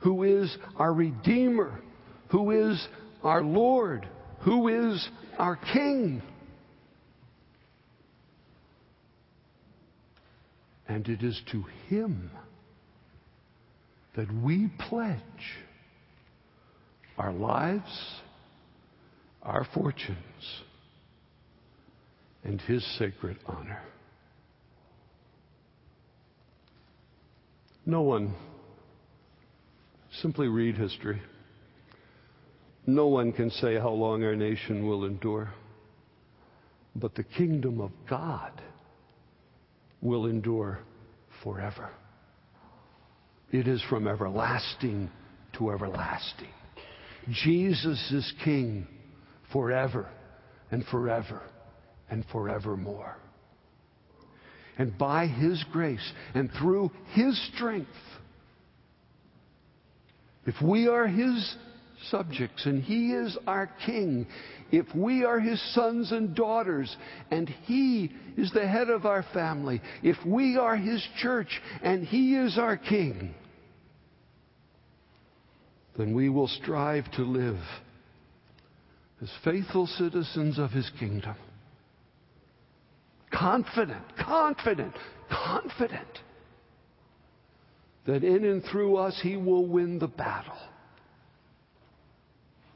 who 0.00 0.22
is 0.22 0.56
our 0.76 0.92
redeemer, 0.92 1.80
who 2.30 2.50
is 2.50 2.88
our 3.22 3.42
Lord 3.42 4.08
who 4.44 4.68
is 4.68 5.08
our 5.38 5.56
King. 5.56 6.22
And 10.88 11.08
it 11.08 11.22
is 11.22 11.40
to 11.52 11.64
Him 11.88 12.30
that 14.16 14.30
we 14.42 14.70
pledge 14.78 15.20
our 17.18 17.32
lives, 17.32 18.20
our 19.42 19.66
fortunes, 19.74 20.16
and 22.44 22.60
His 22.62 22.84
sacred 22.98 23.38
honor. 23.46 23.82
No 27.84 28.02
one, 28.02 28.34
simply 30.20 30.46
read 30.48 30.76
history. 30.76 31.20
No 32.86 33.06
one 33.06 33.32
can 33.32 33.50
say 33.50 33.74
how 33.74 33.90
long 33.90 34.22
our 34.24 34.36
nation 34.36 34.86
will 34.86 35.04
endure. 35.04 35.52
But 36.94 37.14
the 37.14 37.24
kingdom 37.24 37.80
of 37.80 37.90
God 38.08 38.52
will 40.00 40.26
endure 40.26 40.80
forever. 41.42 41.90
It 43.50 43.68
is 43.68 43.82
from 43.88 44.08
everlasting 44.08 45.10
to 45.58 45.70
everlasting. 45.70 46.48
Jesus 47.30 48.10
is 48.12 48.32
King 48.44 48.86
forever 49.52 50.08
and 50.70 50.84
forever 50.86 51.42
and 52.10 52.24
forevermore. 52.32 53.16
And 54.78 54.96
by 54.96 55.26
His 55.26 55.64
grace 55.72 56.12
and 56.34 56.50
through 56.58 56.90
His 57.12 57.40
strength, 57.54 57.88
if 60.46 60.60
we 60.60 60.88
are 60.88 61.06
His 61.06 61.56
subjects, 62.10 62.66
and 62.66 62.82
He 62.82 63.12
is 63.12 63.36
our 63.46 63.70
King. 63.86 64.26
If 64.70 64.86
we 64.94 65.24
are 65.24 65.38
His 65.38 65.60
sons 65.74 66.12
and 66.12 66.34
daughters, 66.34 66.94
and 67.30 67.48
He 67.64 68.10
is 68.36 68.50
the 68.52 68.66
head 68.66 68.90
of 68.90 69.06
our 69.06 69.24
family, 69.34 69.80
if 70.02 70.16
we 70.26 70.56
are 70.56 70.76
His 70.76 71.06
church, 71.20 71.60
and 71.82 72.04
He 72.04 72.34
is 72.34 72.58
our 72.58 72.76
King, 72.76 73.34
then 75.96 76.14
we 76.14 76.28
will 76.28 76.48
strive 76.48 77.10
to 77.12 77.22
live 77.22 77.60
as 79.20 79.30
faithful 79.44 79.86
citizens 79.86 80.58
of 80.58 80.70
His 80.70 80.90
kingdom. 80.98 81.36
Confident, 83.30 84.04
confident, 84.18 84.94
confident 85.30 86.18
that 88.06 88.24
in 88.24 88.44
and 88.44 88.62
through 88.64 88.96
us 88.96 89.18
He 89.22 89.36
will 89.36 89.66
win 89.66 89.98
the 89.98 90.08
battle 90.08 90.58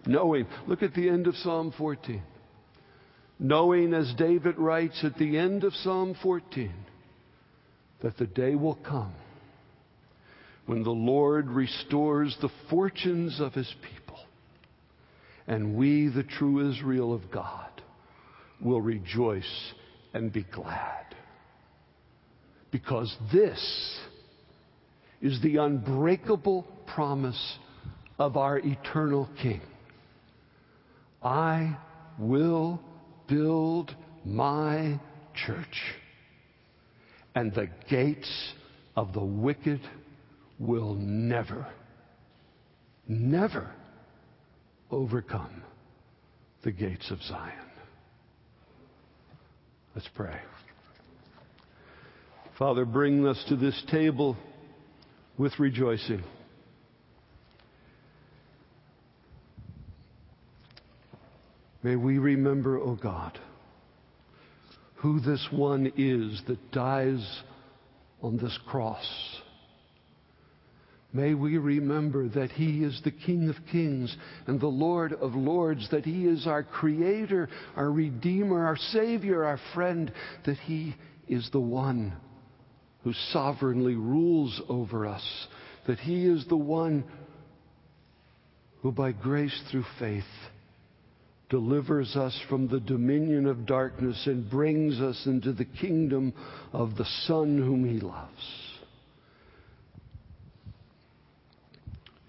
Knowing, 0.06 0.46
look 0.66 0.82
at 0.82 0.94
the 0.94 1.08
end 1.08 1.26
of 1.26 1.34
Psalm 1.36 1.74
14. 1.76 2.22
Knowing, 3.38 3.92
as 3.92 4.14
David 4.16 4.56
writes 4.56 5.00
at 5.02 5.16
the 5.18 5.36
end 5.36 5.64
of 5.64 5.74
Psalm 5.74 6.16
14, 6.22 6.72
that 8.02 8.16
the 8.16 8.26
day 8.26 8.54
will 8.54 8.76
come 8.76 9.12
when 10.66 10.82
the 10.82 10.90
Lord 10.90 11.48
restores 11.48 12.36
the 12.40 12.50
fortunes 12.68 13.40
of 13.40 13.54
his 13.54 13.72
people, 13.82 14.18
and 15.46 15.76
we, 15.76 16.08
the 16.08 16.24
true 16.24 16.70
Israel 16.70 17.14
of 17.14 17.30
God, 17.30 17.70
will 18.60 18.80
rejoice 18.80 19.72
and 20.12 20.32
be 20.32 20.44
glad. 20.52 21.04
Because 22.72 23.14
this 23.32 24.00
is 25.22 25.40
the 25.40 25.56
unbreakable 25.58 26.66
promise 26.86 27.58
of 28.18 28.36
our 28.36 28.58
eternal 28.58 29.28
King. 29.40 29.60
I 31.22 31.78
will 32.18 32.80
build 33.28 33.94
my 34.24 35.00
church, 35.46 35.94
and 37.34 37.54
the 37.54 37.68
gates 37.88 38.52
of 38.96 39.12
the 39.12 39.24
wicked 39.24 39.80
will 40.58 40.94
never, 40.94 41.66
never 43.08 43.70
overcome 44.90 45.62
the 46.62 46.72
gates 46.72 47.10
of 47.10 47.22
Zion. 47.22 47.52
Let's 49.94 50.08
pray. 50.14 50.40
Father, 52.58 52.84
bring 52.84 53.26
us 53.26 53.42
to 53.48 53.56
this 53.56 53.82
table 53.90 54.36
with 55.38 55.58
rejoicing. 55.58 56.22
May 61.82 61.96
we 61.96 62.18
remember, 62.18 62.78
O 62.78 62.82
oh 62.82 62.98
God, 63.00 63.38
who 64.96 65.20
this 65.20 65.46
one 65.52 65.92
is 65.96 66.42
that 66.46 66.72
dies 66.72 67.42
on 68.22 68.38
this 68.38 68.58
cross. 68.66 69.06
May 71.16 71.32
we 71.32 71.56
remember 71.56 72.28
that 72.28 72.50
He 72.50 72.84
is 72.84 73.00
the 73.02 73.10
King 73.10 73.48
of 73.48 73.56
kings 73.72 74.14
and 74.46 74.60
the 74.60 74.66
Lord 74.66 75.14
of 75.14 75.34
lords, 75.34 75.88
that 75.90 76.04
He 76.04 76.26
is 76.26 76.46
our 76.46 76.62
Creator, 76.62 77.48
our 77.74 77.90
Redeemer, 77.90 78.66
our 78.66 78.76
Savior, 78.76 79.42
our 79.42 79.58
friend, 79.72 80.12
that 80.44 80.58
He 80.58 80.94
is 81.26 81.48
the 81.52 81.60
one 81.60 82.12
who 83.02 83.14
sovereignly 83.32 83.94
rules 83.94 84.60
over 84.68 85.06
us, 85.06 85.46
that 85.86 85.98
He 86.00 86.26
is 86.26 86.44
the 86.48 86.56
one 86.56 87.02
who, 88.82 88.92
by 88.92 89.12
grace 89.12 89.58
through 89.70 89.86
faith, 89.98 90.24
delivers 91.48 92.14
us 92.14 92.38
from 92.50 92.68
the 92.68 92.80
dominion 92.80 93.46
of 93.46 93.64
darkness 93.64 94.22
and 94.26 94.50
brings 94.50 95.00
us 95.00 95.22
into 95.24 95.54
the 95.54 95.64
kingdom 95.64 96.34
of 96.74 96.94
the 96.96 97.06
Son 97.26 97.56
whom 97.56 97.90
He 97.90 98.00
loves. 98.00 98.65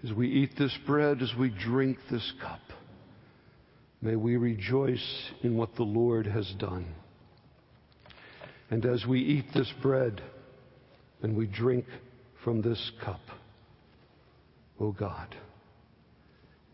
As 0.04 0.12
we 0.12 0.28
eat 0.28 0.56
this 0.56 0.76
bread, 0.86 1.22
as 1.22 1.34
we 1.36 1.50
drink 1.50 1.98
this 2.10 2.32
cup, 2.40 2.60
may 4.00 4.14
we 4.14 4.36
rejoice 4.36 5.30
in 5.42 5.56
what 5.56 5.74
the 5.74 5.82
Lord 5.82 6.26
has 6.26 6.48
done. 6.58 6.86
And 8.70 8.86
as 8.86 9.04
we 9.06 9.20
eat 9.20 9.46
this 9.54 9.72
bread 9.82 10.22
and 11.22 11.36
we 11.36 11.46
drink 11.46 11.84
from 12.44 12.62
this 12.62 12.92
cup, 13.04 13.20
O 14.80 14.86
oh 14.86 14.92
God, 14.92 15.34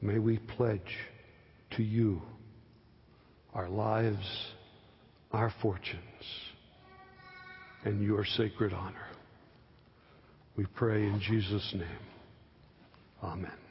may 0.02 0.18
we 0.18 0.38
pledge 0.38 0.98
to 1.76 1.82
you 1.82 2.20
our 3.54 3.70
lives, 3.70 4.26
our 5.32 5.50
fortunes, 5.62 5.98
and 7.84 8.02
your 8.02 8.26
sacred 8.26 8.74
honor. 8.74 9.06
We 10.56 10.66
pray 10.66 11.06
in 11.06 11.20
Jesus' 11.20 11.72
name. 11.74 12.13
Amen. 13.24 13.63